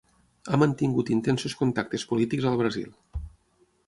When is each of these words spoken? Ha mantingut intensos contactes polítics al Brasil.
Ha 0.47 0.57
mantingut 0.61 1.11
intensos 1.15 1.55
contactes 1.59 2.05
polítics 2.13 2.47
al 2.53 2.57
Brasil. 2.63 2.89